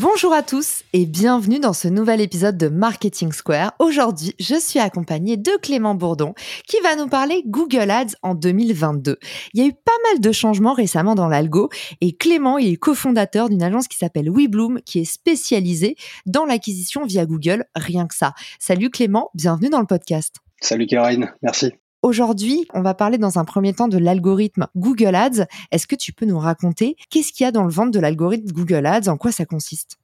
Bonjour 0.00 0.32
à 0.32 0.42
tous 0.42 0.82
et 0.94 1.04
bienvenue 1.04 1.58
dans 1.58 1.74
ce 1.74 1.86
nouvel 1.86 2.22
épisode 2.22 2.56
de 2.56 2.68
Marketing 2.68 3.32
Square. 3.32 3.74
Aujourd'hui, 3.78 4.34
je 4.40 4.58
suis 4.58 4.78
accompagnée 4.78 5.36
de 5.36 5.50
Clément 5.60 5.94
Bourdon 5.94 6.32
qui 6.66 6.78
va 6.80 6.96
nous 6.96 7.06
parler 7.06 7.42
Google 7.44 7.90
Ads 7.90 8.14
en 8.22 8.34
2022. 8.34 9.18
Il 9.52 9.60
y 9.60 9.62
a 9.62 9.66
eu 9.66 9.74
pas 9.74 9.92
mal 10.08 10.22
de 10.22 10.32
changements 10.32 10.72
récemment 10.72 11.14
dans 11.14 11.28
l'algo 11.28 11.68
et 12.00 12.16
Clément 12.16 12.56
est 12.56 12.76
cofondateur 12.76 13.50
d'une 13.50 13.62
agence 13.62 13.88
qui 13.88 13.98
s'appelle 13.98 14.30
WeBloom 14.30 14.80
qui 14.86 15.00
est 15.00 15.04
spécialisée 15.04 15.96
dans 16.24 16.46
l'acquisition 16.46 17.04
via 17.04 17.26
Google, 17.26 17.66
rien 17.74 18.06
que 18.06 18.14
ça. 18.14 18.32
Salut 18.58 18.88
Clément, 18.88 19.28
bienvenue 19.34 19.68
dans 19.68 19.80
le 19.80 19.86
podcast. 19.86 20.36
Salut 20.62 20.86
Caroline, 20.86 21.30
merci. 21.42 21.74
Aujourd'hui, 22.02 22.66
on 22.72 22.80
va 22.80 22.94
parler 22.94 23.18
dans 23.18 23.38
un 23.38 23.44
premier 23.44 23.74
temps 23.74 23.86
de 23.86 23.98
l'algorithme 23.98 24.68
Google 24.74 25.14
Ads. 25.14 25.44
Est-ce 25.70 25.86
que 25.86 25.94
tu 25.94 26.14
peux 26.14 26.24
nous 26.24 26.38
raconter 26.38 26.96
qu'est-ce 27.10 27.30
qu'il 27.30 27.44
y 27.44 27.46
a 27.46 27.52
dans 27.52 27.62
le 27.62 27.70
ventre 27.70 27.90
de 27.90 28.00
l'algorithme 28.00 28.50
Google 28.52 28.86
Ads? 28.86 29.10
En 29.10 29.18
quoi 29.18 29.32
ça 29.32 29.44
consiste? 29.44 29.98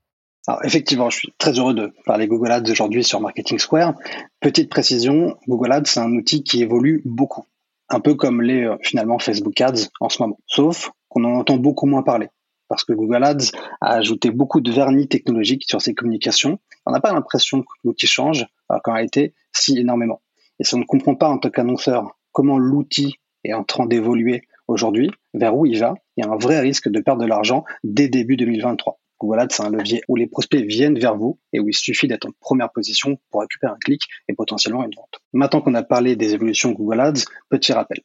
Alors 0.47 0.63
effectivement, 0.63 1.09
je 1.09 1.17
suis 1.17 1.35
très 1.39 1.59
heureux 1.59 1.73
de 1.73 1.95
parler 2.05 2.27
Google 2.27 2.53
Ads 2.53 2.71
aujourd'hui 2.71 3.03
sur 3.03 3.19
Marketing 3.23 3.59
Square. 3.59 3.95
Petite 4.41 4.69
précision, 4.69 5.39
Google 5.49 5.73
Ads, 5.73 5.87
c'est 5.87 6.01
un 6.01 6.13
outil 6.13 6.43
qui 6.43 6.61
évolue 6.61 7.01
beaucoup, 7.07 7.47
un 7.89 8.01
peu 8.01 8.15
comme 8.15 8.43
les 8.43 8.65
euh, 8.65 8.77
finalement 8.83 9.19
Facebook 9.19 9.59
Ads 9.59 9.89
en 10.01 10.11
ce 10.11 10.23
moment, 10.23 10.39
sauf 10.47 10.91
qu'on 11.09 11.25
en 11.25 11.33
entend 11.33 11.57
beaucoup 11.57 11.87
moins 11.87 12.03
parler 12.03 12.29
parce 12.69 12.85
que 12.85 12.93
Google 12.93 13.25
Ads 13.25 13.53
a 13.81 13.95
ajouté 13.95 14.31
beaucoup 14.31 14.61
de 14.61 14.71
vernis 14.71 15.09
technologique 15.09 15.65
sur 15.67 15.81
ses 15.81 15.95
communications. 15.95 16.59
On 16.85 16.93
n'a 16.93 17.01
pas 17.01 17.13
l'impression 17.13 17.63
que 17.63 17.69
l'outil 17.85 18.07
change, 18.07 18.47
alors 18.69 18.83
qu'en 18.83 18.93
réalité, 18.93 19.35
si 19.53 19.79
énormément. 19.79 20.21
Et 20.59 20.65
si 20.65 20.75
on 20.75 20.79
ne 20.79 20.85
comprend 20.85 21.15
pas 21.15 21.29
en 21.29 21.39
tant 21.39 21.51
qu'annonceur 21.51 22.19
comment 22.33 22.59
l'outil 22.59 23.17
est 23.45 23.53
en 23.53 23.65
train 23.65 23.87
d'évoluer 23.87 24.43
aujourd'hui, 24.69 25.11
vers 25.35 25.57
où 25.57 25.67
il 25.67 25.79
va, 25.79 25.95
il 26.17 26.25
y 26.25 26.29
a 26.29 26.31
un 26.31 26.37
vrai 26.37 26.61
risque 26.61 26.89
de 26.89 27.01
perdre 27.01 27.23
de 27.23 27.27
l'argent 27.27 27.65
dès 27.85 28.09
début 28.09 28.37
2023. 28.37 28.99
Google 29.19 29.41
Ads, 29.41 29.49
c'est 29.51 29.63
un 29.63 29.71
levier 29.71 30.03
où 30.09 30.17
les 30.17 30.27
prospects 30.27 30.63
viennent 30.63 30.99
vers 30.99 31.17
vous 31.17 31.39
et 31.53 31.61
où 31.61 31.69
il 31.69 31.75
suffit 31.75 32.07
d'être 32.07 32.27
en 32.27 32.33
première 32.41 32.71
position 32.71 33.19
pour 33.31 33.41
récupérer 33.41 33.73
un 33.73 33.79
clic 33.79 34.03
et 34.29 34.35
potentiellement 34.35 34.85
une 34.85 34.95
vente. 34.95 35.21
Maintenant 35.33 35.63
qu'on 35.63 35.75
a 35.75 35.83
parlé 35.83 36.17
des 36.17 36.35
évolutions 36.35 36.73
Google 36.73 37.01
Ads, 37.01 37.25
petit 37.49 37.73
rappel. 37.73 38.01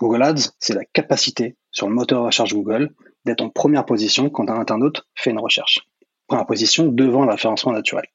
Google 0.00 0.22
Ads, 0.22 0.52
c'est 0.58 0.74
la 0.74 0.84
capacité 0.84 1.56
sur 1.70 1.88
le 1.88 1.94
moteur 1.94 2.20
de 2.20 2.26
recherche 2.26 2.54
Google 2.54 2.94
d'être 3.26 3.42
en 3.42 3.50
première 3.50 3.84
position 3.84 4.30
quand 4.30 4.48
un 4.48 4.58
internaute 4.58 5.06
fait 5.14 5.30
une 5.30 5.38
recherche. 5.38 5.80
Première 6.26 6.46
position 6.46 6.86
devant 6.86 7.24
le 7.24 7.30
référencement 7.32 7.72
naturel. 7.72 8.06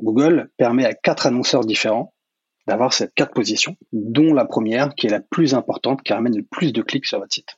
Google 0.00 0.50
permet 0.56 0.84
à 0.84 0.94
quatre 0.94 1.26
annonceurs 1.26 1.64
différents 1.64 2.12
d'avoir 2.66 2.92
ces 2.92 3.08
quatre 3.14 3.34
positions, 3.34 3.76
dont 3.92 4.34
la 4.34 4.44
première 4.44 4.94
qui 4.94 5.06
est 5.06 5.10
la 5.10 5.20
plus 5.20 5.54
importante, 5.54 6.02
qui 6.02 6.12
ramène 6.12 6.36
le 6.36 6.44
plus 6.44 6.72
de 6.72 6.82
clics 6.82 7.06
sur 7.06 7.18
votre 7.18 7.32
site. 7.32 7.56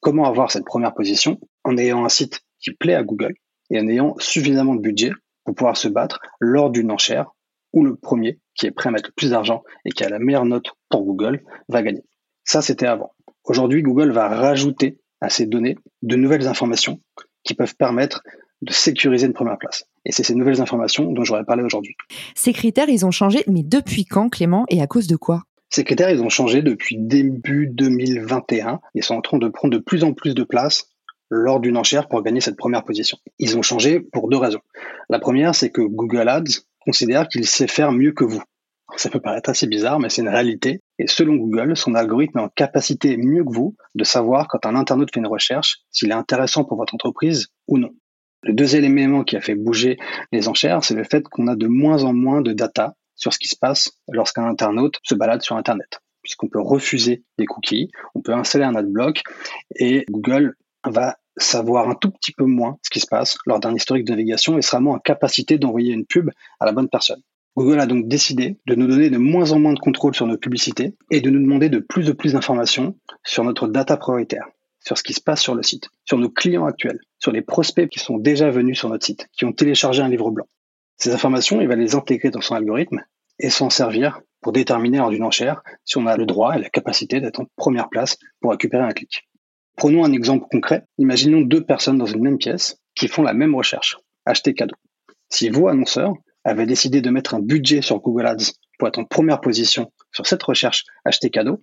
Comment 0.00 0.26
avoir 0.26 0.50
cette 0.50 0.64
première 0.64 0.94
position? 0.94 1.40
En 1.64 1.76
ayant 1.76 2.04
un 2.04 2.08
site 2.08 2.42
qui 2.60 2.72
plaît 2.72 2.94
à 2.94 3.02
Google 3.02 3.34
et 3.70 3.80
en 3.80 3.88
ayant 3.88 4.14
suffisamment 4.18 4.74
de 4.74 4.80
budget 4.80 5.10
pour 5.44 5.54
pouvoir 5.54 5.76
se 5.76 5.88
battre 5.88 6.20
lors 6.40 6.70
d'une 6.70 6.90
enchère 6.90 7.32
où 7.72 7.84
le 7.84 7.96
premier 7.96 8.40
qui 8.54 8.66
est 8.66 8.70
prêt 8.70 8.88
à 8.88 8.92
mettre 8.92 9.10
le 9.10 9.14
plus 9.14 9.30
d'argent 9.30 9.62
et 9.84 9.90
qui 9.90 10.04
a 10.04 10.08
la 10.08 10.18
meilleure 10.18 10.44
note 10.44 10.70
pour 10.88 11.04
Google 11.04 11.42
va 11.68 11.82
gagner. 11.82 12.04
Ça, 12.44 12.62
c'était 12.62 12.86
avant. 12.86 13.12
Aujourd'hui, 13.44 13.82
Google 13.82 14.12
va 14.12 14.28
rajouter 14.28 14.98
à 15.20 15.28
ces 15.28 15.46
données 15.46 15.76
de 16.02 16.16
nouvelles 16.16 16.46
informations 16.46 17.00
qui 17.42 17.54
peuvent 17.54 17.76
permettre 17.76 18.22
de 18.62 18.72
sécuriser 18.72 19.26
une 19.26 19.32
première 19.32 19.58
place. 19.58 19.84
Et 20.06 20.12
c'est 20.12 20.22
ces 20.22 20.36
nouvelles 20.36 20.60
informations 20.60 21.12
dont 21.12 21.24
j'aurais 21.24 21.44
parlé 21.44 21.64
aujourd'hui. 21.64 21.96
Ces 22.36 22.52
critères, 22.52 22.88
ils 22.88 23.04
ont 23.04 23.10
changé, 23.10 23.42
mais 23.48 23.64
depuis 23.64 24.04
quand, 24.04 24.28
Clément, 24.28 24.64
et 24.68 24.80
à 24.80 24.86
cause 24.86 25.08
de 25.08 25.16
quoi? 25.16 25.42
Ces 25.68 25.82
critères, 25.82 26.10
ils 26.10 26.22
ont 26.22 26.28
changé 26.28 26.62
depuis 26.62 26.96
début 26.96 27.66
2021 27.66 28.80
et 28.94 29.02
sont 29.02 29.16
en 29.16 29.20
train 29.20 29.38
de 29.38 29.48
prendre 29.48 29.74
de 29.76 29.82
plus 29.82 30.04
en 30.04 30.12
plus 30.12 30.34
de 30.34 30.44
place 30.44 30.90
lors 31.28 31.58
d'une 31.58 31.76
enchère 31.76 32.06
pour 32.06 32.22
gagner 32.22 32.40
cette 32.40 32.56
première 32.56 32.84
position. 32.84 33.18
Ils 33.40 33.58
ont 33.58 33.62
changé 33.62 33.98
pour 33.98 34.28
deux 34.28 34.36
raisons. 34.36 34.60
La 35.10 35.18
première, 35.18 35.56
c'est 35.56 35.70
que 35.70 35.82
Google 35.82 36.28
Ads 36.28 36.62
considère 36.78 37.26
qu'il 37.26 37.44
sait 37.44 37.66
faire 37.66 37.90
mieux 37.90 38.12
que 38.12 38.24
vous. 38.24 38.42
Ça 38.96 39.10
peut 39.10 39.18
paraître 39.18 39.50
assez 39.50 39.66
bizarre, 39.66 39.98
mais 39.98 40.08
c'est 40.08 40.22
une 40.22 40.28
réalité. 40.28 40.82
Et 41.00 41.08
selon 41.08 41.34
Google, 41.34 41.76
son 41.76 41.96
algorithme 41.96 42.38
est 42.38 42.42
en 42.42 42.48
capacité 42.48 43.16
mieux 43.16 43.42
que 43.42 43.52
vous 43.52 43.76
de 43.96 44.04
savoir 44.04 44.46
quand 44.46 44.64
un 44.66 44.76
internaute 44.76 45.12
fait 45.12 45.18
une 45.18 45.26
recherche 45.26 45.80
s'il 45.90 46.10
est 46.10 46.14
intéressant 46.14 46.64
pour 46.64 46.76
votre 46.76 46.94
entreprise 46.94 47.48
ou 47.66 47.78
non. 47.78 47.90
Le 48.46 48.52
deuxième 48.52 48.96
élément 48.96 49.24
qui 49.24 49.36
a 49.36 49.40
fait 49.40 49.56
bouger 49.56 49.98
les 50.30 50.46
enchères, 50.46 50.84
c'est 50.84 50.94
le 50.94 51.02
fait 51.02 51.24
qu'on 51.24 51.48
a 51.48 51.56
de 51.56 51.66
moins 51.66 52.04
en 52.04 52.12
moins 52.12 52.42
de 52.42 52.52
data 52.52 52.94
sur 53.16 53.32
ce 53.32 53.40
qui 53.40 53.48
se 53.48 53.56
passe 53.56 53.98
lorsqu'un 54.08 54.44
internaute 54.44 55.00
se 55.02 55.16
balade 55.16 55.42
sur 55.42 55.56
Internet. 55.56 56.00
Puisqu'on 56.22 56.46
peut 56.46 56.60
refuser 56.60 57.24
des 57.38 57.46
cookies, 57.46 57.90
on 58.14 58.20
peut 58.20 58.32
installer 58.32 58.64
un 58.64 58.76
adblock 58.76 59.22
et 59.74 60.04
Google 60.08 60.54
va 60.84 61.16
savoir 61.36 61.88
un 61.88 61.96
tout 61.96 62.12
petit 62.12 62.30
peu 62.30 62.44
moins 62.44 62.78
ce 62.82 62.90
qui 62.90 63.00
se 63.00 63.08
passe 63.08 63.36
lors 63.46 63.58
d'un 63.58 63.74
historique 63.74 64.04
de 64.04 64.12
navigation 64.12 64.56
et 64.56 64.62
sera 64.62 64.78
moins 64.78 64.94
en 64.94 65.00
capacité 65.00 65.58
d'envoyer 65.58 65.92
une 65.92 66.06
pub 66.06 66.30
à 66.60 66.66
la 66.66 66.72
bonne 66.72 66.88
personne. 66.88 67.20
Google 67.56 67.80
a 67.80 67.86
donc 67.86 68.06
décidé 68.06 68.60
de 68.68 68.74
nous 68.76 68.86
donner 68.86 69.10
de 69.10 69.18
moins 69.18 69.50
en 69.50 69.58
moins 69.58 69.72
de 69.72 69.80
contrôle 69.80 70.14
sur 70.14 70.26
nos 70.28 70.38
publicités 70.38 70.94
et 71.10 71.20
de 71.20 71.30
nous 71.30 71.40
demander 71.40 71.68
de 71.68 71.80
plus 71.80 72.08
en 72.08 72.14
plus 72.14 72.34
d'informations 72.34 72.96
sur 73.24 73.42
notre 73.42 73.66
data 73.66 73.96
prioritaire, 73.96 74.46
sur 74.86 74.96
ce 74.96 75.02
qui 75.02 75.14
se 75.14 75.20
passe 75.20 75.42
sur 75.42 75.54
le 75.54 75.62
site, 75.62 75.88
sur 76.04 76.16
nos 76.16 76.30
clients 76.30 76.66
actuels, 76.66 77.00
sur 77.18 77.32
les 77.32 77.42
prospects 77.42 77.88
qui 77.88 77.98
sont 77.98 78.18
déjà 78.18 78.50
venus 78.50 78.78
sur 78.78 78.88
notre 78.88 79.04
site, 79.04 79.26
qui 79.36 79.44
ont 79.44 79.52
téléchargé 79.52 80.00
un 80.00 80.08
livre 80.08 80.30
blanc. 80.30 80.46
Ces 80.96 81.12
informations, 81.12 81.60
il 81.60 81.66
va 81.66 81.74
les 81.74 81.96
intégrer 81.96 82.30
dans 82.30 82.40
son 82.40 82.54
algorithme 82.54 83.02
et 83.40 83.50
s'en 83.50 83.68
servir 83.68 84.20
pour 84.40 84.52
déterminer 84.52 84.98
lors 84.98 85.10
d'une 85.10 85.24
enchère 85.24 85.62
si 85.84 85.98
on 85.98 86.06
a 86.06 86.16
le 86.16 86.24
droit 86.24 86.56
et 86.56 86.60
la 86.60 86.70
capacité 86.70 87.20
d'être 87.20 87.40
en 87.40 87.46
première 87.56 87.88
place 87.88 88.16
pour 88.40 88.52
récupérer 88.52 88.84
un 88.84 88.92
clic. 88.92 89.28
Prenons 89.76 90.04
un 90.04 90.12
exemple 90.12 90.46
concret. 90.50 90.84
Imaginons 90.98 91.40
deux 91.40 91.64
personnes 91.64 91.98
dans 91.98 92.06
une 92.06 92.22
même 92.22 92.38
pièce 92.38 92.78
qui 92.94 93.08
font 93.08 93.22
la 93.22 93.34
même 93.34 93.54
recherche. 93.54 93.98
Acheter 94.24 94.54
cadeau. 94.54 94.76
Si 95.30 95.50
vous, 95.50 95.68
annonceur, 95.68 96.14
avez 96.44 96.64
décidé 96.64 97.00
de 97.00 97.10
mettre 97.10 97.34
un 97.34 97.40
budget 97.40 97.82
sur 97.82 97.98
Google 97.98 98.26
Ads 98.26 98.52
pour 98.78 98.86
être 98.86 98.98
en 98.98 99.04
première 99.04 99.40
position 99.40 99.92
sur 100.12 100.26
cette 100.26 100.42
recherche 100.44 100.84
acheter 101.04 101.28
cadeau, 101.28 101.60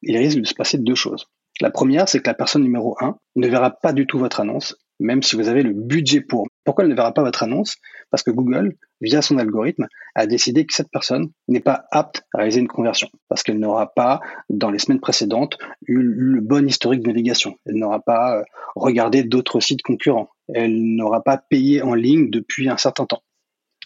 il 0.00 0.16
risque 0.16 0.38
de 0.38 0.46
se 0.46 0.54
passer 0.54 0.78
deux 0.78 0.94
choses. 0.94 1.26
La 1.62 1.70
première, 1.70 2.08
c'est 2.08 2.18
que 2.18 2.28
la 2.28 2.34
personne 2.34 2.64
numéro 2.64 2.96
1 3.00 3.16
ne 3.36 3.46
verra 3.46 3.70
pas 3.70 3.92
du 3.92 4.04
tout 4.04 4.18
votre 4.18 4.40
annonce, 4.40 4.76
même 4.98 5.22
si 5.22 5.36
vous 5.36 5.48
avez 5.48 5.62
le 5.62 5.72
budget 5.72 6.20
pour. 6.20 6.48
Pourquoi 6.64 6.82
elle 6.82 6.90
ne 6.90 6.96
verra 6.96 7.14
pas 7.14 7.22
votre 7.22 7.44
annonce? 7.44 7.76
Parce 8.10 8.24
que 8.24 8.32
Google, 8.32 8.74
via 9.00 9.22
son 9.22 9.38
algorithme, 9.38 9.86
a 10.16 10.26
décidé 10.26 10.66
que 10.66 10.74
cette 10.74 10.90
personne 10.90 11.30
n'est 11.46 11.60
pas 11.60 11.84
apte 11.92 12.24
à 12.34 12.38
réaliser 12.38 12.58
une 12.58 12.66
conversion, 12.66 13.08
parce 13.28 13.44
qu'elle 13.44 13.60
n'aura 13.60 13.94
pas, 13.94 14.18
dans 14.50 14.72
les 14.72 14.80
semaines 14.80 14.98
précédentes, 14.98 15.56
eu 15.86 16.02
le 16.02 16.40
bon 16.40 16.66
historique 16.66 17.02
de 17.02 17.06
navigation. 17.06 17.54
Elle 17.64 17.76
n'aura 17.76 18.00
pas 18.00 18.38
euh, 18.38 18.42
regardé 18.74 19.22
d'autres 19.22 19.60
sites 19.60 19.82
concurrents. 19.82 20.30
Elle 20.52 20.96
n'aura 20.96 21.22
pas 21.22 21.38
payé 21.38 21.80
en 21.80 21.94
ligne 21.94 22.28
depuis 22.28 22.68
un 22.68 22.76
certain 22.76 23.06
temps. 23.06 23.22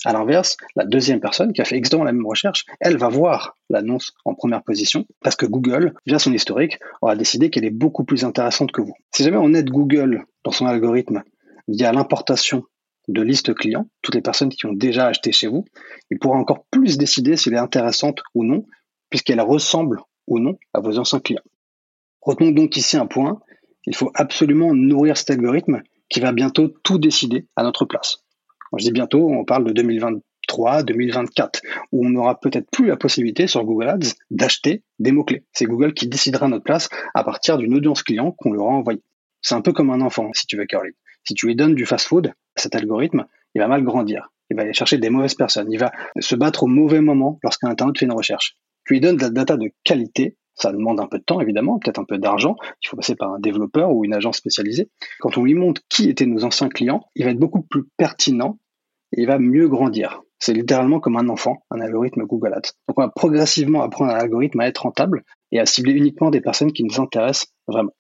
À 0.07 0.13
l'inverse, 0.13 0.57
la 0.77 0.85
deuxième 0.85 1.19
personne 1.19 1.53
qui 1.53 1.61
a 1.61 1.65
fait 1.65 1.75
exactement 1.75 2.05
la 2.05 2.13
même 2.13 2.25
recherche, 2.25 2.65
elle 2.79 2.97
va 2.97 3.09
voir 3.09 3.57
l'annonce 3.69 4.15
en 4.25 4.35
première 4.35 4.63
position 4.63 5.05
parce 5.21 5.35
que 5.35 5.47
Google, 5.47 5.95
via 6.07 6.21
son 6.21 6.33
historique, 6.33 6.79
aura 7.03 7.17
décidé 7.17 7.51
qu'elle 7.51 7.65
est 7.65 7.71
beaucoup 7.71 8.05
plus 8.05 8.25
intéressante 8.25 8.71
que 8.71 8.81
vous. 8.81 8.95
Si 9.13 9.25
jamais 9.25 9.37
on 9.37 9.53
aide 9.53 9.69
Google 9.69 10.25
dans 10.45 10.53
son 10.53 10.67
algorithme 10.67 11.25
via 11.67 11.91
l'importation 11.91 12.63
de 13.09 13.21
listes 13.21 13.53
clients, 13.53 13.89
toutes 14.01 14.15
les 14.15 14.23
personnes 14.23 14.51
qui 14.51 14.65
ont 14.67 14.73
déjà 14.73 15.09
acheté 15.09 15.33
chez 15.33 15.49
vous, 15.49 15.65
il 16.13 16.21
pourra 16.21 16.39
encore 16.39 16.67
plus 16.71 16.99
décider 16.99 17.37
s'il 17.37 17.55
est 17.55 17.59
intéressante 17.59 18.23
ou 18.37 18.45
non, 18.45 18.65
puisqu'elle 19.11 19.41
ressemble 19.41 20.03
ou 20.29 20.39
non 20.39 20.57
à 20.73 20.79
vos 20.79 21.01
anciens 21.01 21.19
clients. 21.19 21.43
Retenons 22.21 22.53
donc 22.53 22.77
ici 22.77 22.97
un 22.97 23.07
point, 23.07 23.41
il 23.87 23.97
faut 23.97 24.13
absolument 24.15 24.73
nourrir 24.73 25.17
cet 25.17 25.31
algorithme 25.31 25.83
qui 26.09 26.21
va 26.21 26.31
bientôt 26.31 26.69
tout 26.85 26.99
décider 26.99 27.49
à 27.57 27.65
notre 27.65 27.85
place. 27.85 28.23
Quand 28.71 28.79
je 28.79 28.85
dis 28.85 28.93
bientôt, 28.93 29.29
on 29.29 29.45
parle 29.45 29.65
de 29.65 29.73
2023, 29.73 30.83
2024, 30.83 31.63
où 31.93 32.07
on 32.07 32.11
n'aura 32.11 32.39
peut-être 32.41 32.71
plus 32.71 32.87
la 32.87 32.97
possibilité 32.97 33.47
sur 33.47 33.65
Google 33.65 33.89
Ads 33.89 34.15
d'acheter 34.31 34.83
des 34.99 35.13
mots-clés. 35.13 35.45
C'est 35.53 35.67
Google 35.67 35.95
qui 35.95 36.09
décidera 36.09 36.49
notre 36.49 36.65
place 36.65 36.89
à 37.15 37.25
partir 37.25 37.59
d'une 37.59 37.75
audience 37.75 38.03
client 38.03 38.33
qu'on 38.33 38.53
leur 38.53 38.67
a 38.67 38.71
envoyée. 38.71 39.03
C'est 39.43 39.55
un 39.55 39.61
peu 39.61 39.73
comme 39.73 39.91
un 39.91 40.01
enfant, 40.01 40.31
si 40.33 40.47
tu 40.47 40.57
veux, 40.57 40.67
Caroline. 40.67 40.95
Si 41.25 41.35
tu 41.35 41.47
lui 41.47 41.57
donnes 41.57 41.75
du 41.75 41.87
fast-food, 41.87 42.33
cet 42.57 42.75
algorithme, 42.75 43.27
il 43.55 43.61
va 43.61 43.69
mal 43.69 43.83
grandir. 43.83 44.31
Il 44.51 44.57
va 44.57 44.63
aller 44.63 44.73
chercher 44.73 44.99
des 44.99 45.11
mauvaises 45.11 45.35
personnes. 45.35 45.71
Il 45.73 45.79
va 45.79 45.93
se 46.19 46.35
battre 46.35 46.65
au 46.65 46.67
mauvais 46.67 47.01
moment 47.01 47.39
lorsqu'un 47.43 47.69
internaute 47.69 47.99
fait 47.99 48.07
une 48.07 48.13
recherche. 48.13 48.57
Tu 48.85 48.95
lui 48.95 49.01
donnes 49.01 49.17
de 49.17 49.23
la 49.23 49.31
data 49.31 49.57
de 49.57 49.71
qualité. 49.83 50.37
Ça 50.57 50.73
demande 50.73 51.01
un 51.01 51.07
peu 51.07 51.19
de 51.19 51.23
temps, 51.23 51.41
évidemment, 51.41 51.79
peut-être 51.79 51.99
un 51.99 52.05
peu 52.05 52.19
d'argent. 52.19 52.57
Il 52.83 52.89
faut 52.89 52.97
passer 52.97 53.15
par 53.15 53.33
un 53.33 53.39
développeur 53.39 53.93
ou 53.93 54.05
une 54.05 54.15
agence 54.15 54.39
spécialisée. 54.39 54.91
Quand 55.21 55.37
on 55.39 55.45
lui 55.45 55.55
montre 55.55 55.83
qui 55.89 56.09
étaient 56.09 56.27
nos 56.27 56.45
anciens 56.45 56.69
clients, 56.69 57.05
il 57.15 57.25
va 57.25 57.31
être 57.31 57.39
beaucoup 57.39 57.63
plus 57.63 57.85
pertinent 57.99 58.59
et 59.13 59.23
il 59.23 59.27
va 59.27 59.39
mieux 59.39 59.69
grandir. 59.69 60.23
C'est 60.39 60.55
littéralement 60.55 61.01
comme 61.01 61.17
un 61.17 61.29
enfant, 61.29 61.59
un 61.71 61.81
algorithme 61.81 62.25
Google 62.25 62.55
Ads. 62.55 62.73
Donc 62.89 62.99
on 62.99 63.03
va 63.03 63.09
progressivement 63.09 63.83
apprendre 63.83 64.13
à 64.13 64.19
l'algorithme 64.19 64.61
à 64.61 64.67
être 64.67 64.83
rentable 64.83 65.25
et 65.53 65.61
à 65.61 65.67
cibler 65.67 65.93
uniquement 65.93 66.31
des 66.31 66.41
personnes 66.41 66.73
qui 66.73 66.85
nous 66.85 67.01
intéressent 67.01 67.53
vraiment. 67.69 67.93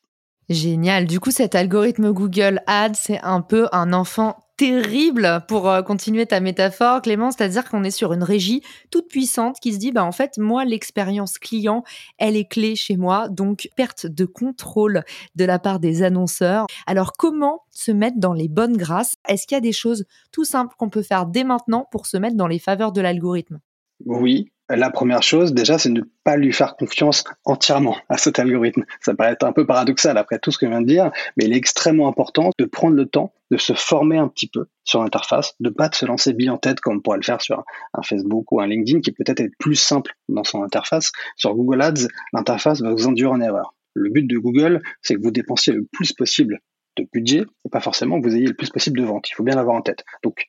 Génial. 0.48 1.06
Du 1.06 1.18
coup, 1.18 1.30
cet 1.30 1.54
algorithme 1.54 2.12
Google 2.12 2.60
Ads, 2.66 2.94
c'est 2.94 3.20
un 3.22 3.40
peu 3.40 3.66
un 3.72 3.92
enfant 3.92 4.36
terrible 4.56 5.44
pour 5.48 5.68
euh, 5.68 5.82
continuer 5.82 6.26
ta 6.26 6.40
métaphore, 6.40 7.02
Clément, 7.02 7.30
c'est-à-dire 7.30 7.68
qu'on 7.68 7.84
est 7.84 7.90
sur 7.90 8.12
une 8.12 8.22
régie 8.22 8.62
toute 8.90 9.08
puissante 9.08 9.58
qui 9.60 9.72
se 9.72 9.78
dit, 9.78 9.92
bah 9.92 10.04
en 10.04 10.12
fait, 10.12 10.38
moi, 10.38 10.64
l'expérience 10.64 11.38
client, 11.38 11.84
elle 12.18 12.36
est 12.36 12.48
clé 12.48 12.74
chez 12.74 12.96
moi, 12.96 13.28
donc 13.28 13.68
perte 13.76 14.06
de 14.06 14.24
contrôle 14.24 15.02
de 15.34 15.44
la 15.44 15.58
part 15.58 15.80
des 15.80 16.02
annonceurs. 16.02 16.66
Alors, 16.86 17.12
comment 17.12 17.62
se 17.70 17.92
mettre 17.92 18.18
dans 18.18 18.32
les 18.32 18.48
bonnes 18.48 18.76
grâces? 18.76 19.16
Est-ce 19.28 19.46
qu'il 19.46 19.56
y 19.56 19.58
a 19.58 19.60
des 19.60 19.72
choses 19.72 20.04
tout 20.32 20.44
simples 20.44 20.74
qu'on 20.78 20.90
peut 20.90 21.02
faire 21.02 21.26
dès 21.26 21.44
maintenant 21.44 21.86
pour 21.90 22.06
se 22.06 22.16
mettre 22.16 22.36
dans 22.36 22.48
les 22.48 22.58
faveurs 22.58 22.92
de 22.92 23.00
l'algorithme? 23.00 23.60
Oui, 24.04 24.50
la 24.68 24.90
première 24.90 25.22
chose, 25.22 25.52
déjà, 25.52 25.78
c'est 25.78 25.90
ne 25.90 26.02
pas 26.24 26.36
lui 26.36 26.52
faire 26.52 26.76
confiance 26.76 27.24
entièrement 27.44 27.96
à 28.08 28.18
cet 28.18 28.38
algorithme. 28.38 28.84
Ça 29.00 29.14
paraît 29.14 29.32
être 29.32 29.44
un 29.44 29.52
peu 29.52 29.66
paradoxal 29.66 30.18
après 30.18 30.38
tout 30.38 30.50
ce 30.50 30.58
que 30.58 30.66
je 30.66 30.70
viens 30.70 30.80
de 30.80 30.86
dire, 30.86 31.10
mais 31.36 31.44
il 31.44 31.52
est 31.52 31.56
extrêmement 31.56 32.08
important 32.08 32.50
de 32.58 32.64
prendre 32.64 32.96
le 32.96 33.06
temps 33.06 33.32
de 33.52 33.58
se 33.58 33.74
former 33.74 34.18
un 34.18 34.26
petit 34.26 34.48
peu 34.48 34.66
sur 34.82 35.02
l'interface, 35.02 35.54
de 35.60 35.70
pas 35.70 35.88
se 35.92 36.04
lancer 36.04 36.32
bien 36.32 36.54
en 36.54 36.58
tête 36.58 36.80
comme 36.80 36.96
on 36.96 37.00
pourrait 37.00 37.18
le 37.18 37.22
faire 37.22 37.40
sur 37.40 37.62
un 37.94 38.02
Facebook 38.02 38.50
ou 38.50 38.60
un 38.60 38.66
LinkedIn 38.66 39.00
qui 39.00 39.12
peut-être 39.12 39.40
être 39.40 39.56
plus 39.58 39.76
simple 39.76 40.12
dans 40.28 40.42
son 40.42 40.64
interface. 40.64 41.12
Sur 41.36 41.54
Google 41.54 41.82
Ads, 41.82 42.08
l'interface 42.32 42.80
va 42.80 42.90
vous 42.90 43.06
induire 43.06 43.30
en 43.30 43.40
erreur. 43.40 43.74
Le 43.94 44.10
but 44.10 44.26
de 44.26 44.36
Google, 44.38 44.82
c'est 45.00 45.14
que 45.14 45.22
vous 45.22 45.30
dépensiez 45.30 45.72
le 45.72 45.86
plus 45.92 46.12
possible 46.12 46.58
de 46.96 47.06
budget 47.12 47.44
et 47.64 47.68
pas 47.68 47.80
forcément 47.80 48.20
que 48.20 48.26
vous 48.26 48.34
ayez 48.34 48.46
le 48.46 48.54
plus 48.54 48.70
possible 48.70 48.98
de 48.98 49.04
vente. 49.04 49.30
Il 49.30 49.34
faut 49.34 49.44
bien 49.44 49.54
l'avoir 49.54 49.76
en 49.76 49.82
tête. 49.82 50.04
Donc, 50.24 50.48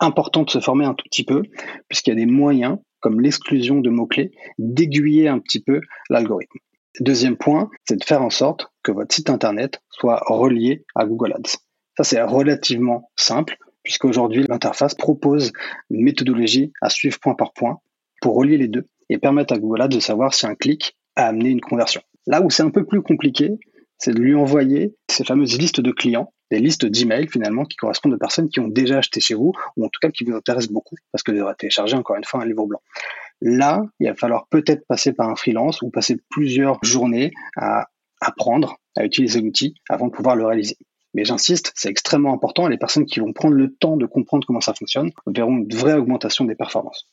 important 0.00 0.42
de 0.42 0.50
se 0.50 0.60
former 0.60 0.84
un 0.84 0.94
tout 0.94 1.04
petit 1.08 1.24
peu, 1.24 1.42
puisqu'il 1.88 2.10
y 2.10 2.12
a 2.12 2.16
des 2.16 2.26
moyens 2.26 2.78
comme 3.04 3.20
l'exclusion 3.20 3.82
de 3.82 3.90
mots-clés, 3.90 4.32
d'aiguiller 4.56 5.28
un 5.28 5.38
petit 5.38 5.60
peu 5.60 5.82
l'algorithme. 6.08 6.58
Deuxième 7.00 7.36
point, 7.36 7.68
c'est 7.86 7.96
de 7.96 8.02
faire 8.04 8.22
en 8.22 8.30
sorte 8.30 8.68
que 8.82 8.92
votre 8.92 9.14
site 9.14 9.28
internet 9.28 9.82
soit 9.90 10.22
relié 10.26 10.86
à 10.94 11.04
Google 11.04 11.34
Ads. 11.34 11.58
Ça, 11.98 12.04
c'est 12.04 12.22
relativement 12.22 13.10
simple, 13.14 13.58
puisqu'aujourd'hui, 13.82 14.46
l'interface 14.48 14.94
propose 14.94 15.52
une 15.90 16.02
méthodologie 16.02 16.72
à 16.80 16.88
suivre 16.88 17.18
point 17.20 17.34
par 17.34 17.52
point 17.52 17.76
pour 18.22 18.36
relier 18.36 18.56
les 18.56 18.68
deux 18.68 18.88
et 19.10 19.18
permettre 19.18 19.52
à 19.52 19.58
Google 19.58 19.82
Ads 19.82 19.88
de 19.88 20.00
savoir 20.00 20.32
si 20.32 20.46
un 20.46 20.54
clic 20.54 20.96
a 21.14 21.26
amené 21.26 21.50
une 21.50 21.60
conversion. 21.60 22.00
Là 22.26 22.40
où 22.40 22.48
c'est 22.48 22.62
un 22.62 22.70
peu 22.70 22.86
plus 22.86 23.02
compliqué, 23.02 23.50
c'est 23.98 24.14
de 24.14 24.20
lui 24.20 24.34
envoyer 24.34 24.94
ces 25.10 25.24
fameuses 25.24 25.58
listes 25.58 25.82
de 25.82 25.92
clients 25.92 26.32
des 26.54 26.60
listes 26.60 26.86
d'emails 26.86 27.28
finalement 27.28 27.64
qui 27.64 27.76
correspondent 27.76 28.14
aux 28.14 28.18
personnes 28.18 28.48
qui 28.48 28.60
ont 28.60 28.68
déjà 28.68 28.98
acheté 28.98 29.20
chez 29.20 29.34
vous 29.34 29.52
ou 29.76 29.84
en 29.84 29.88
tout 29.88 29.98
cas 30.00 30.10
qui 30.10 30.24
vous 30.24 30.34
intéressent 30.34 30.72
beaucoup 30.72 30.94
parce 31.10 31.22
que 31.24 31.32
vous 31.32 31.40
aurez 31.40 31.54
téléchargé 31.56 31.96
encore 31.96 32.16
une 32.16 32.24
fois 32.24 32.42
un 32.42 32.46
livre 32.46 32.66
blanc. 32.66 32.80
Là, 33.40 33.82
il 33.98 34.08
va 34.08 34.14
falloir 34.14 34.46
peut-être 34.48 34.86
passer 34.86 35.12
par 35.12 35.28
un 35.28 35.34
freelance 35.34 35.82
ou 35.82 35.90
passer 35.90 36.16
plusieurs 36.30 36.78
journées 36.82 37.32
à 37.56 37.88
apprendre 38.20 38.76
à 38.96 39.04
utiliser 39.04 39.40
l'outil 39.40 39.74
avant 39.88 40.06
de 40.06 40.12
pouvoir 40.12 40.36
le 40.36 40.46
réaliser. 40.46 40.78
Mais 41.14 41.24
j'insiste, 41.24 41.72
c'est 41.74 41.88
extrêmement 41.88 42.32
important 42.32 42.66
et 42.66 42.70
les 42.70 42.78
personnes 42.78 43.06
qui 43.06 43.20
vont 43.20 43.32
prendre 43.32 43.54
le 43.54 43.72
temps 43.72 43.96
de 43.96 44.06
comprendre 44.06 44.46
comment 44.46 44.60
ça 44.60 44.74
fonctionne 44.74 45.10
verront 45.26 45.58
une 45.58 45.74
vraie 45.74 45.94
augmentation 45.94 46.44
des 46.44 46.54
performances. 46.54 47.08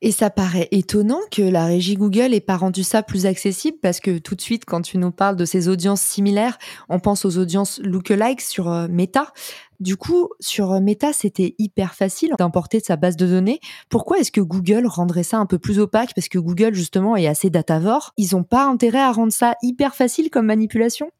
Et 0.00 0.12
ça 0.12 0.30
paraît 0.30 0.68
étonnant 0.70 1.20
que 1.32 1.42
la 1.42 1.66
régie 1.66 1.96
Google 1.96 2.32
ait 2.32 2.40
pas 2.40 2.56
rendu 2.56 2.84
ça 2.84 3.02
plus 3.02 3.26
accessible 3.26 3.78
parce 3.82 3.98
que 3.98 4.18
tout 4.18 4.36
de 4.36 4.40
suite, 4.40 4.64
quand 4.64 4.80
tu 4.80 4.96
nous 4.96 5.10
parles 5.10 5.34
de 5.34 5.44
ces 5.44 5.68
audiences 5.68 6.02
similaires, 6.02 6.56
on 6.88 7.00
pense 7.00 7.24
aux 7.24 7.36
audiences 7.36 7.80
lookalike 7.80 8.40
sur 8.40 8.70
euh, 8.70 8.86
Meta. 8.88 9.32
Du 9.80 9.96
coup, 9.96 10.28
sur 10.38 10.72
euh, 10.72 10.80
Meta, 10.80 11.12
c'était 11.12 11.56
hyper 11.58 11.94
facile 11.94 12.32
d'importer 12.38 12.78
de 12.78 12.84
sa 12.84 12.94
base 12.94 13.16
de 13.16 13.26
données. 13.26 13.58
Pourquoi 13.88 14.18
est-ce 14.18 14.30
que 14.30 14.40
Google 14.40 14.86
rendrait 14.86 15.24
ça 15.24 15.38
un 15.38 15.46
peu 15.46 15.58
plus 15.58 15.80
opaque? 15.80 16.14
Parce 16.14 16.28
que 16.28 16.38
Google, 16.38 16.74
justement, 16.74 17.16
est 17.16 17.26
assez 17.26 17.50
datavore. 17.50 18.12
Ils 18.16 18.36
n'ont 18.36 18.44
pas 18.44 18.66
intérêt 18.66 19.00
à 19.00 19.10
rendre 19.10 19.32
ça 19.32 19.54
hyper 19.62 19.96
facile 19.96 20.30
comme 20.30 20.46
manipulation? 20.46 21.10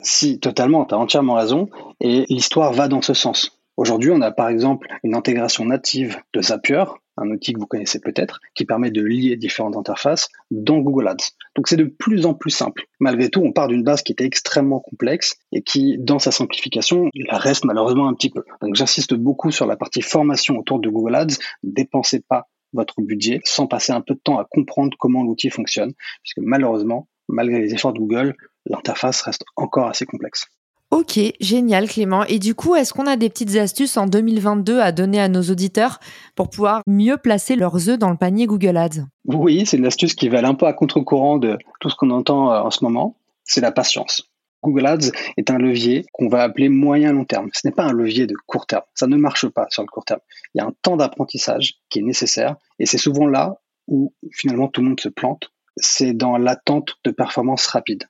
Si, 0.00 0.38
totalement, 0.38 0.84
tu 0.84 0.94
as 0.94 0.98
entièrement 0.98 1.34
raison. 1.34 1.70
Et 2.00 2.24
l'histoire 2.28 2.72
va 2.72 2.86
dans 2.86 3.02
ce 3.02 3.14
sens. 3.14 3.58
Aujourd'hui, 3.76 4.10
on 4.12 4.20
a 4.20 4.32
par 4.32 4.48
exemple 4.48 4.88
une 5.04 5.14
intégration 5.14 5.64
native 5.64 6.18
de 6.34 6.42
Zapier, 6.42 6.84
un 7.20 7.30
outil 7.30 7.52
que 7.52 7.58
vous 7.58 7.66
connaissez 7.66 8.00
peut-être, 8.00 8.40
qui 8.54 8.64
permet 8.64 8.90
de 8.90 9.02
lier 9.02 9.36
différentes 9.36 9.76
interfaces 9.76 10.28
dans 10.50 10.78
Google 10.78 11.08
Ads. 11.08 11.30
Donc 11.56 11.68
c'est 11.68 11.76
de 11.76 11.84
plus 11.84 12.26
en 12.26 12.34
plus 12.34 12.50
simple. 12.50 12.84
Malgré 13.00 13.28
tout, 13.28 13.42
on 13.42 13.52
part 13.52 13.68
d'une 13.68 13.82
base 13.82 14.02
qui 14.02 14.12
était 14.12 14.24
extrêmement 14.24 14.80
complexe 14.80 15.36
et 15.52 15.62
qui, 15.62 15.96
dans 15.98 16.18
sa 16.18 16.30
simplification, 16.30 17.10
la 17.14 17.38
reste 17.38 17.64
malheureusement 17.64 18.08
un 18.08 18.14
petit 18.14 18.30
peu. 18.30 18.44
Donc 18.60 18.74
j'insiste 18.74 19.14
beaucoup 19.14 19.50
sur 19.50 19.66
la 19.66 19.76
partie 19.76 20.02
formation 20.02 20.56
autour 20.56 20.80
de 20.80 20.88
Google 20.88 21.14
Ads. 21.14 21.36
Dépensez 21.62 22.20
pas 22.20 22.48
votre 22.72 23.00
budget 23.00 23.40
sans 23.44 23.66
passer 23.66 23.92
un 23.92 24.00
peu 24.00 24.14
de 24.14 24.20
temps 24.20 24.38
à 24.38 24.44
comprendre 24.44 24.96
comment 24.98 25.22
l'outil 25.22 25.50
fonctionne, 25.50 25.92
puisque 26.22 26.38
malheureusement, 26.38 27.08
malgré 27.28 27.60
les 27.60 27.74
efforts 27.74 27.92
de 27.92 27.98
Google, 27.98 28.34
l'interface 28.66 29.22
reste 29.22 29.44
encore 29.56 29.88
assez 29.88 30.06
complexe. 30.06 30.46
Ok, 30.90 31.20
génial 31.38 31.86
Clément. 31.86 32.24
Et 32.24 32.38
du 32.38 32.54
coup, 32.54 32.74
est-ce 32.74 32.94
qu'on 32.94 33.06
a 33.06 33.16
des 33.16 33.28
petites 33.28 33.56
astuces 33.56 33.98
en 33.98 34.06
2022 34.06 34.80
à 34.80 34.90
donner 34.90 35.20
à 35.20 35.28
nos 35.28 35.42
auditeurs 35.42 36.00
pour 36.34 36.48
pouvoir 36.48 36.80
mieux 36.86 37.18
placer 37.18 37.56
leurs 37.56 37.90
œufs 37.90 37.98
dans 37.98 38.08
le 38.08 38.16
panier 38.16 38.46
Google 38.46 38.78
Ads? 38.78 39.04
Oui, 39.26 39.66
c'est 39.66 39.76
une 39.76 39.86
astuce 39.86 40.14
qui 40.14 40.30
va 40.30 40.38
un 40.38 40.54
peu 40.54 40.66
à 40.66 40.72
contre-courant 40.72 41.36
de 41.36 41.58
tout 41.80 41.90
ce 41.90 41.96
qu'on 41.96 42.08
entend 42.08 42.52
euh, 42.52 42.60
en 42.60 42.70
ce 42.70 42.82
moment. 42.82 43.16
C'est 43.44 43.60
la 43.60 43.70
patience. 43.70 44.30
Google 44.64 44.86
Ads 44.86 45.10
est 45.36 45.50
un 45.50 45.58
levier 45.58 46.06
qu'on 46.12 46.28
va 46.28 46.42
appeler 46.42 46.70
moyen-long 46.70 47.26
terme. 47.26 47.50
Ce 47.52 47.66
n'est 47.66 47.74
pas 47.74 47.84
un 47.84 47.92
levier 47.92 48.26
de 48.26 48.34
court 48.46 48.66
terme. 48.66 48.82
Ça 48.94 49.06
ne 49.06 49.16
marche 49.16 49.46
pas 49.46 49.66
sur 49.68 49.82
le 49.82 49.88
court 49.88 50.06
terme. 50.06 50.20
Il 50.54 50.58
y 50.58 50.60
a 50.62 50.66
un 50.66 50.72
temps 50.82 50.96
d'apprentissage 50.96 51.74
qui 51.90 51.98
est 51.98 52.02
nécessaire 52.02 52.56
et 52.78 52.86
c'est 52.86 52.98
souvent 52.98 53.26
là 53.26 53.60
où 53.88 54.14
finalement 54.32 54.68
tout 54.68 54.80
le 54.80 54.88
monde 54.88 55.00
se 55.00 55.10
plante. 55.10 55.52
C'est 55.76 56.14
dans 56.14 56.38
l'attente 56.38 56.96
de 57.04 57.10
performances 57.10 57.66
rapides 57.66 58.04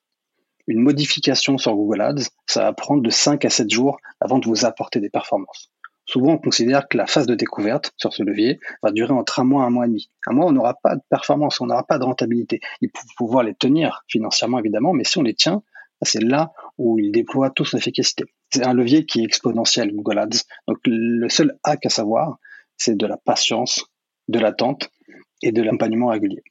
une 0.69 0.81
modification 0.81 1.59
sur 1.59 1.75
Google 1.75 2.03
Ads, 2.03 2.29
ça 2.47 2.62
va 2.62 2.73
prendre 2.73 3.03
de 3.03 3.11
5 3.11 3.44
à 3.44 3.50
7 3.50 3.70
jours 3.70 3.99
avant 4.20 4.38
de 4.38 4.47
vous 4.47 4.65
apporter 4.65 5.00
des 5.00 5.11
performances. 5.11 5.73
Souvent, 6.05 6.32
on 6.32 6.38
considère 6.38 6.88
que 6.88 6.97
la 6.97 7.06
phase 7.06 7.26
de 7.26 7.35
découverte 7.35 7.93
sur 7.97 8.15
ce 8.15 8.23
levier 8.23 8.61
va 8.82 8.93
durer 8.93 9.12
entre 9.12 9.41
un 9.41 9.44
mois 9.44 9.65
et 9.65 9.67
un 9.67 9.70
mois 9.70 9.84
et 9.84 9.89
demi. 9.89 10.10
Un 10.27 10.32
mois, 10.34 10.46
on 10.46 10.53
n'aura 10.53 10.75
pas 10.75 10.96
de 10.96 11.03
performance, 11.10 11.60
on 11.60 11.67
n'aura 11.67 11.84
pas 11.84 11.98
de 11.98 12.05
rentabilité. 12.05 12.60
Il 12.81 12.91
faut 12.94 13.06
pouvoir 13.17 13.44
les 13.44 13.55
tenir 13.55 14.05
financièrement, 14.08 14.58
évidemment, 14.58 14.93
mais 14.93 15.05
si 15.05 15.19
on 15.19 15.22
les 15.22 15.34
tient, 15.34 15.63
c'est 16.03 16.22
là 16.22 16.53
où 16.79 16.98
il 16.98 17.13
déploie 17.13 17.51
toute 17.51 17.67
son 17.67 17.77
efficacité. 17.77 18.25
C'est 18.51 18.65
un 18.65 18.72
levier 18.72 19.05
qui 19.05 19.20
est 19.20 19.25
exponentiel, 19.25 19.94
Google 19.94 20.19
Ads. 20.19 20.44
Donc, 20.67 20.79
le 20.87 21.29
seul 21.29 21.58
hack 21.65 21.84
à 21.84 21.91
savoir, 21.91 22.39
c'est 22.77 22.96
de 22.96 23.06
la 23.06 23.17
patience, 23.17 23.84
de 24.29 24.39
l'attente 24.39 24.91
et 25.43 25.53
de 25.53 25.60
l'accompagnement 25.60 26.08
régulier. 26.08 26.43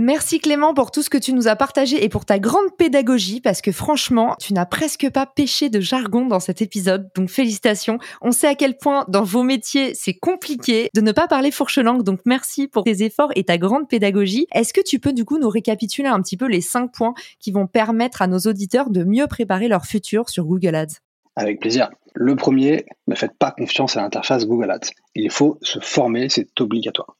Merci 0.00 0.38
Clément 0.38 0.74
pour 0.74 0.92
tout 0.92 1.02
ce 1.02 1.10
que 1.10 1.18
tu 1.18 1.32
nous 1.32 1.48
as 1.48 1.56
partagé 1.56 2.04
et 2.04 2.08
pour 2.08 2.24
ta 2.24 2.38
grande 2.38 2.76
pédagogie 2.78 3.40
parce 3.40 3.60
que 3.60 3.72
franchement, 3.72 4.36
tu 4.38 4.54
n'as 4.54 4.64
presque 4.64 5.10
pas 5.10 5.26
pêché 5.26 5.70
de 5.70 5.80
jargon 5.80 6.24
dans 6.24 6.38
cet 6.38 6.62
épisode. 6.62 7.10
Donc 7.16 7.28
félicitations. 7.28 7.98
On 8.22 8.30
sait 8.30 8.46
à 8.46 8.54
quel 8.54 8.76
point 8.76 9.04
dans 9.08 9.24
vos 9.24 9.42
métiers, 9.42 9.96
c'est 9.96 10.14
compliqué 10.14 10.88
de 10.94 11.00
ne 11.00 11.10
pas 11.10 11.26
parler 11.26 11.50
fourche 11.50 11.78
langue. 11.78 12.04
Donc 12.04 12.20
merci 12.26 12.68
pour 12.68 12.84
tes 12.84 13.02
efforts 13.02 13.32
et 13.34 13.42
ta 13.42 13.58
grande 13.58 13.88
pédagogie. 13.88 14.46
Est-ce 14.54 14.72
que 14.72 14.80
tu 14.80 15.00
peux 15.00 15.12
du 15.12 15.24
coup 15.24 15.38
nous 15.38 15.48
récapituler 15.48 16.06
un 16.06 16.22
petit 16.22 16.36
peu 16.36 16.46
les 16.46 16.60
cinq 16.60 16.92
points 16.92 17.14
qui 17.40 17.50
vont 17.50 17.66
permettre 17.66 18.22
à 18.22 18.28
nos 18.28 18.38
auditeurs 18.38 18.90
de 18.90 19.02
mieux 19.02 19.26
préparer 19.26 19.66
leur 19.66 19.84
futur 19.84 20.28
sur 20.28 20.44
Google 20.44 20.76
Ads? 20.76 21.00
Avec 21.34 21.58
plaisir. 21.58 21.90
Le 22.14 22.36
premier, 22.36 22.86
ne 23.08 23.16
faites 23.16 23.36
pas 23.36 23.50
confiance 23.50 23.96
à 23.96 24.02
l'interface 24.02 24.46
Google 24.46 24.70
Ads. 24.70 24.90
Il 25.16 25.32
faut 25.32 25.58
se 25.62 25.80
former, 25.80 26.28
c'est 26.28 26.60
obligatoire. 26.60 27.16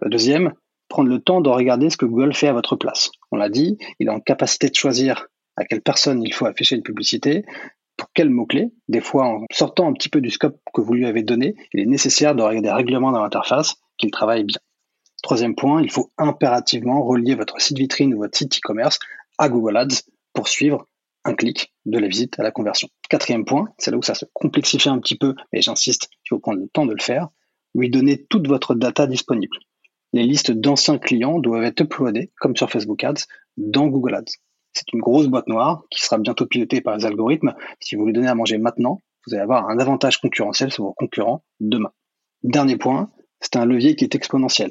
Le 0.00 0.10
deuxième, 0.10 0.52
prendre 0.88 1.08
le 1.08 1.20
temps 1.20 1.40
de 1.40 1.48
regarder 1.48 1.90
ce 1.90 1.96
que 1.96 2.06
Google 2.06 2.34
fait 2.34 2.48
à 2.48 2.52
votre 2.52 2.76
place. 2.76 3.10
On 3.30 3.36
l'a 3.36 3.48
dit, 3.48 3.78
il 3.98 4.08
est 4.08 4.10
en 4.10 4.20
capacité 4.20 4.68
de 4.68 4.74
choisir 4.74 5.26
à 5.56 5.64
quelle 5.64 5.82
personne 5.82 6.22
il 6.22 6.32
faut 6.32 6.46
afficher 6.46 6.76
une 6.76 6.82
publicité, 6.82 7.44
pour 7.96 8.08
quels 8.14 8.30
mots-clés. 8.30 8.72
Des 8.88 9.00
fois, 9.00 9.26
en 9.26 9.44
sortant 9.50 9.88
un 9.88 9.92
petit 9.92 10.08
peu 10.08 10.20
du 10.20 10.30
scope 10.30 10.58
que 10.72 10.80
vous 10.80 10.94
lui 10.94 11.04
avez 11.04 11.22
donné, 11.22 11.56
il 11.74 11.80
est 11.80 11.86
nécessaire 11.86 12.34
de 12.34 12.42
regarder 12.42 12.70
règlements 12.70 13.12
dans 13.12 13.22
l'interface, 13.22 13.74
qu'il 13.98 14.10
travaille 14.10 14.44
bien. 14.44 14.60
Troisième 15.22 15.56
point, 15.56 15.82
il 15.82 15.90
faut 15.90 16.10
impérativement 16.16 17.02
relier 17.02 17.34
votre 17.34 17.60
site 17.60 17.76
vitrine 17.76 18.14
ou 18.14 18.18
votre 18.18 18.38
site 18.38 18.56
e-commerce 18.56 19.00
à 19.36 19.48
Google 19.48 19.76
Ads 19.76 20.02
pour 20.32 20.46
suivre 20.46 20.86
un 21.24 21.34
clic 21.34 21.74
de 21.84 21.98
la 21.98 22.06
visite 22.06 22.38
à 22.38 22.44
la 22.44 22.52
conversion. 22.52 22.88
Quatrième 23.10 23.44
point, 23.44 23.68
c'est 23.78 23.90
là 23.90 23.96
où 23.98 24.02
ça 24.02 24.14
se 24.14 24.24
complexifie 24.32 24.88
un 24.88 25.00
petit 25.00 25.16
peu, 25.16 25.34
mais 25.52 25.60
j'insiste, 25.60 26.08
il 26.24 26.28
faut 26.28 26.38
prendre 26.38 26.60
le 26.60 26.68
temps 26.68 26.86
de 26.86 26.94
le 26.94 27.02
faire, 27.02 27.28
lui 27.74 27.90
donner 27.90 28.24
toute 28.30 28.46
votre 28.46 28.76
data 28.76 29.08
disponible 29.08 29.58
les 30.12 30.24
listes 30.24 30.50
d'anciens 30.50 30.98
clients 30.98 31.38
doivent 31.38 31.64
être 31.64 31.82
uploadées, 31.82 32.30
comme 32.40 32.56
sur 32.56 32.70
Facebook 32.70 33.02
Ads, 33.04 33.26
dans 33.56 33.86
Google 33.88 34.14
Ads. 34.14 34.32
C'est 34.72 34.92
une 34.92 35.00
grosse 35.00 35.26
boîte 35.26 35.48
noire 35.48 35.82
qui 35.90 36.00
sera 36.00 36.18
bientôt 36.18 36.46
pilotée 36.46 36.80
par 36.80 36.96
les 36.96 37.06
algorithmes. 37.06 37.54
Si 37.80 37.96
vous 37.96 38.06
lui 38.06 38.12
donnez 38.12 38.28
à 38.28 38.34
manger 38.34 38.58
maintenant, 38.58 39.02
vous 39.26 39.34
allez 39.34 39.42
avoir 39.42 39.68
un 39.68 39.78
avantage 39.78 40.18
concurrentiel 40.18 40.70
sur 40.70 40.84
vos 40.84 40.92
concurrents 40.92 41.44
demain. 41.60 41.90
Dernier 42.42 42.76
point, 42.76 43.10
c'est 43.40 43.56
un 43.56 43.66
levier 43.66 43.96
qui 43.96 44.04
est 44.04 44.14
exponentiel, 44.14 44.70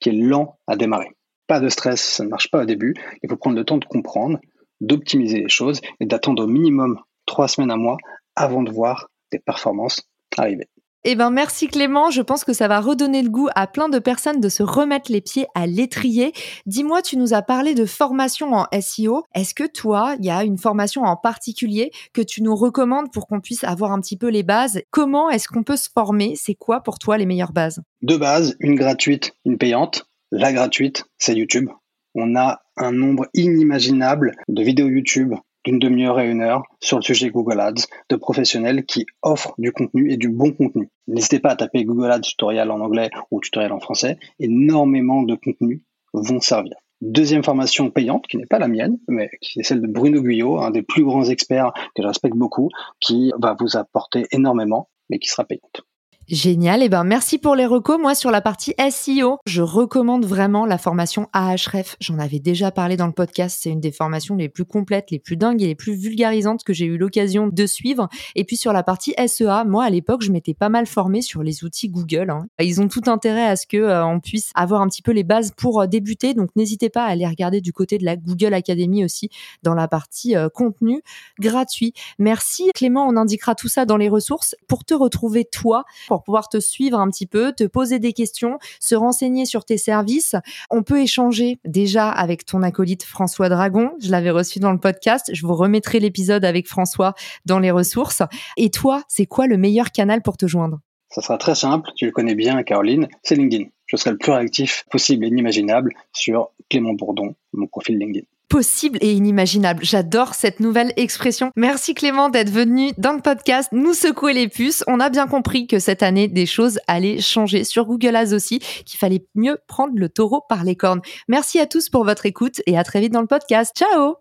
qui 0.00 0.10
est 0.10 0.12
lent 0.12 0.58
à 0.66 0.76
démarrer. 0.76 1.16
Pas 1.46 1.60
de 1.60 1.68
stress, 1.68 2.02
ça 2.02 2.24
ne 2.24 2.28
marche 2.28 2.50
pas 2.50 2.62
au 2.62 2.66
début. 2.66 2.94
Il 3.22 3.30
faut 3.30 3.36
prendre 3.36 3.56
le 3.56 3.64
temps 3.64 3.78
de 3.78 3.86
comprendre, 3.86 4.38
d'optimiser 4.80 5.40
les 5.40 5.48
choses 5.48 5.80
et 6.00 6.06
d'attendre 6.06 6.44
au 6.44 6.46
minimum 6.46 7.00
trois 7.26 7.48
semaines 7.48 7.70
à 7.70 7.76
mois 7.76 7.96
avant 8.36 8.62
de 8.62 8.70
voir 8.70 9.08
des 9.32 9.38
performances 9.38 10.08
arriver. 10.38 10.68
Eh 11.10 11.14
ben 11.14 11.30
merci 11.30 11.68
Clément, 11.68 12.10
je 12.10 12.20
pense 12.20 12.44
que 12.44 12.52
ça 12.52 12.68
va 12.68 12.80
redonner 12.80 13.22
le 13.22 13.30
goût 13.30 13.48
à 13.54 13.66
plein 13.66 13.88
de 13.88 13.98
personnes 13.98 14.40
de 14.40 14.50
se 14.50 14.62
remettre 14.62 15.10
les 15.10 15.22
pieds 15.22 15.46
à 15.54 15.66
l'étrier. 15.66 16.34
Dis-moi, 16.66 17.00
tu 17.00 17.16
nous 17.16 17.32
as 17.32 17.40
parlé 17.40 17.72
de 17.72 17.86
formation 17.86 18.52
en 18.52 18.66
SEO. 18.78 19.24
Est-ce 19.34 19.54
que 19.54 19.64
toi, 19.64 20.16
il 20.18 20.26
y 20.26 20.30
a 20.30 20.44
une 20.44 20.58
formation 20.58 21.04
en 21.04 21.16
particulier 21.16 21.92
que 22.12 22.20
tu 22.20 22.42
nous 22.42 22.54
recommandes 22.54 23.10
pour 23.10 23.26
qu'on 23.26 23.40
puisse 23.40 23.64
avoir 23.64 23.92
un 23.92 24.02
petit 24.02 24.18
peu 24.18 24.28
les 24.28 24.42
bases? 24.42 24.82
Comment 24.90 25.30
est-ce 25.30 25.48
qu'on 25.48 25.62
peut 25.62 25.78
se 25.78 25.88
former? 25.88 26.34
C'est 26.36 26.56
quoi 26.56 26.82
pour 26.82 26.98
toi 26.98 27.16
les 27.16 27.24
meilleures 27.24 27.54
bases? 27.54 27.80
Deux 28.02 28.18
bases, 28.18 28.54
une 28.60 28.74
gratuite, 28.74 29.32
une 29.46 29.56
payante. 29.56 30.04
La 30.30 30.52
gratuite, 30.52 31.04
c'est 31.16 31.34
YouTube. 31.34 31.70
On 32.14 32.36
a 32.36 32.60
un 32.76 32.92
nombre 32.92 33.28
inimaginable 33.32 34.36
de 34.48 34.62
vidéos 34.62 34.88
YouTube 34.88 35.32
d'une 35.68 35.78
demi-heure 35.78 36.16
à 36.16 36.24
une 36.24 36.40
heure 36.40 36.62
sur 36.80 36.96
le 36.96 37.02
sujet 37.02 37.28
Google 37.28 37.60
Ads 37.60 37.84
de 38.08 38.16
professionnels 38.16 38.86
qui 38.86 39.04
offrent 39.20 39.54
du 39.58 39.70
contenu 39.70 40.10
et 40.10 40.16
du 40.16 40.30
bon 40.30 40.50
contenu. 40.52 40.88
N'hésitez 41.06 41.40
pas 41.40 41.50
à 41.50 41.56
taper 41.56 41.84
Google 41.84 42.10
Ads 42.10 42.22
tutoriel 42.22 42.70
en 42.70 42.80
anglais 42.80 43.10
ou 43.30 43.40
tutoriel 43.40 43.72
en 43.72 43.80
français. 43.80 44.16
Énormément 44.38 45.22
de 45.22 45.34
contenus 45.34 45.82
vont 46.14 46.40
servir. 46.40 46.72
Deuxième 47.02 47.44
formation 47.44 47.90
payante, 47.90 48.26
qui 48.26 48.38
n'est 48.38 48.46
pas 48.46 48.58
la 48.58 48.66
mienne, 48.66 48.98
mais 49.08 49.28
qui 49.42 49.60
est 49.60 49.62
celle 49.62 49.82
de 49.82 49.86
Bruno 49.86 50.22
Guyot, 50.22 50.58
un 50.58 50.70
des 50.70 50.82
plus 50.82 51.04
grands 51.04 51.24
experts 51.24 51.72
que 51.94 52.02
je 52.02 52.08
respecte 52.08 52.34
beaucoup, 52.34 52.70
qui 52.98 53.30
va 53.38 53.54
vous 53.60 53.76
apporter 53.76 54.24
énormément, 54.32 54.88
mais 55.10 55.18
qui 55.18 55.28
sera 55.28 55.44
payante. 55.44 55.82
Génial. 56.28 56.82
Eh 56.82 56.90
ben, 56.90 57.04
merci 57.04 57.38
pour 57.38 57.54
les 57.54 57.64
recos. 57.64 57.98
Moi, 57.98 58.14
sur 58.14 58.30
la 58.30 58.42
partie 58.42 58.74
SEO, 58.90 59.38
je 59.46 59.62
recommande 59.62 60.26
vraiment 60.26 60.66
la 60.66 60.76
formation 60.76 61.26
Ahref. 61.32 61.96
J'en 62.00 62.18
avais 62.18 62.38
déjà 62.38 62.70
parlé 62.70 62.98
dans 62.98 63.06
le 63.06 63.14
podcast. 63.14 63.58
C'est 63.62 63.70
une 63.70 63.80
des 63.80 63.92
formations 63.92 64.36
les 64.36 64.50
plus 64.50 64.66
complètes, 64.66 65.10
les 65.10 65.20
plus 65.20 65.38
dingues 65.38 65.62
et 65.62 65.66
les 65.68 65.74
plus 65.74 65.94
vulgarisantes 65.94 66.64
que 66.64 66.74
j'ai 66.74 66.84
eu 66.84 66.98
l'occasion 66.98 67.48
de 67.48 67.64
suivre. 67.64 68.10
Et 68.34 68.44
puis, 68.44 68.58
sur 68.58 68.74
la 68.74 68.82
partie 68.82 69.14
SEA, 69.26 69.64
moi, 69.66 69.84
à 69.84 69.88
l'époque, 69.88 70.20
je 70.20 70.30
m'étais 70.30 70.52
pas 70.52 70.68
mal 70.68 70.86
formée 70.86 71.22
sur 71.22 71.42
les 71.42 71.64
outils 71.64 71.88
Google. 71.88 72.28
Hein. 72.28 72.46
Ils 72.60 72.82
ont 72.82 72.88
tout 72.88 73.04
intérêt 73.06 73.46
à 73.46 73.56
ce 73.56 73.66
que 73.66 73.78
euh, 73.78 74.04
on 74.04 74.20
puisse 74.20 74.50
avoir 74.54 74.82
un 74.82 74.88
petit 74.88 75.00
peu 75.00 75.12
les 75.12 75.24
bases 75.24 75.52
pour 75.56 75.80
euh, 75.80 75.86
débuter. 75.86 76.34
Donc, 76.34 76.50
n'hésitez 76.56 76.90
pas 76.90 77.04
à 77.04 77.08
aller 77.08 77.26
regarder 77.26 77.62
du 77.62 77.72
côté 77.72 77.96
de 77.96 78.04
la 78.04 78.16
Google 78.16 78.52
Academy 78.52 79.02
aussi 79.02 79.30
dans 79.62 79.74
la 79.74 79.88
partie 79.88 80.36
euh, 80.36 80.50
contenu 80.50 81.00
gratuit. 81.40 81.94
Merci 82.18 82.70
Clément. 82.74 83.08
On 83.08 83.16
indiquera 83.16 83.54
tout 83.54 83.68
ça 83.68 83.86
dans 83.86 83.96
les 83.96 84.10
ressources 84.10 84.54
pour 84.66 84.84
te 84.84 84.92
retrouver 84.92 85.46
toi 85.46 85.84
pouvoir 86.22 86.48
te 86.48 86.60
suivre 86.60 86.98
un 86.98 87.08
petit 87.08 87.26
peu, 87.26 87.52
te 87.52 87.64
poser 87.64 87.98
des 87.98 88.12
questions, 88.12 88.58
se 88.80 88.94
renseigner 88.94 89.46
sur 89.46 89.64
tes 89.64 89.78
services. 89.78 90.36
On 90.70 90.82
peut 90.82 91.00
échanger 91.00 91.58
déjà 91.64 92.08
avec 92.08 92.44
ton 92.44 92.62
acolyte 92.62 93.04
François 93.04 93.48
Dragon. 93.48 93.90
Je 94.00 94.10
l'avais 94.10 94.30
reçu 94.30 94.58
dans 94.58 94.72
le 94.72 94.78
podcast. 94.78 95.30
Je 95.32 95.46
vous 95.46 95.54
remettrai 95.54 96.00
l'épisode 96.00 96.44
avec 96.44 96.68
François 96.68 97.14
dans 97.44 97.58
les 97.58 97.70
ressources. 97.70 98.22
Et 98.56 98.70
toi, 98.70 99.02
c'est 99.08 99.26
quoi 99.26 99.46
le 99.46 99.56
meilleur 99.56 99.92
canal 99.92 100.22
pour 100.22 100.36
te 100.36 100.46
joindre? 100.46 100.80
Ça 101.10 101.22
sera 101.22 101.38
très 101.38 101.54
simple. 101.54 101.90
Tu 101.96 102.04
le 102.06 102.12
connais 102.12 102.34
bien, 102.34 102.62
Caroline. 102.62 103.08
C'est 103.22 103.34
LinkedIn. 103.34 103.64
Je 103.86 103.96
serai 103.96 104.10
le 104.10 104.18
plus 104.18 104.32
réactif 104.32 104.84
possible 104.90 105.24
et 105.24 105.28
inimaginable 105.28 105.94
sur 106.12 106.50
Clément 106.68 106.92
Bourdon, 106.92 107.34
mon 107.54 107.66
profil 107.66 107.98
LinkedIn 107.98 108.26
possible 108.48 108.98
et 109.00 109.12
inimaginable. 109.12 109.84
J'adore 109.84 110.34
cette 110.34 110.60
nouvelle 110.60 110.92
expression. 110.96 111.50
Merci 111.56 111.94
Clément 111.94 112.28
d'être 112.28 112.50
venu 112.50 112.92
dans 112.98 113.12
le 113.12 113.20
podcast 113.20 113.68
nous 113.72 113.94
secouer 113.94 114.32
les 114.32 114.48
puces. 114.48 114.84
On 114.86 115.00
a 115.00 115.10
bien 115.10 115.26
compris 115.26 115.66
que 115.66 115.78
cette 115.78 116.02
année, 116.02 116.28
des 116.28 116.46
choses 116.46 116.78
allaient 116.86 117.20
changer 117.20 117.64
sur 117.64 117.84
Google 117.84 118.16
Ads 118.16 118.34
aussi, 118.34 118.58
qu'il 118.58 118.98
fallait 118.98 119.24
mieux 119.34 119.58
prendre 119.66 119.92
le 119.94 120.08
taureau 120.08 120.42
par 120.48 120.64
les 120.64 120.76
cornes. 120.76 121.00
Merci 121.28 121.58
à 121.58 121.66
tous 121.66 121.88
pour 121.88 122.04
votre 122.04 122.26
écoute 122.26 122.60
et 122.66 122.78
à 122.78 122.84
très 122.84 123.00
vite 123.00 123.12
dans 123.12 123.20
le 123.20 123.26
podcast. 123.26 123.76
Ciao 123.76 124.16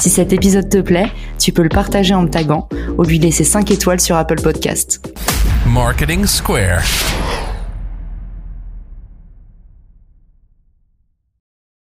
Si 0.00 0.10
cet 0.10 0.34
épisode 0.34 0.68
te 0.68 0.82
plaît, 0.82 1.10
tu 1.38 1.52
peux 1.52 1.62
le 1.62 1.70
partager 1.70 2.12
en 2.12 2.22
me 2.22 2.28
taguant 2.28 2.68
ou 2.98 3.04
lui 3.04 3.18
laisser 3.18 3.44
5 3.44 3.70
étoiles 3.70 4.00
sur 4.00 4.16
Apple 4.16 4.42
Podcast. 4.42 5.00
Marketing 5.66 6.26
Square. 6.26 6.82